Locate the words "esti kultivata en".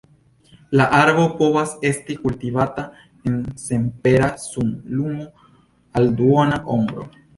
1.89-3.35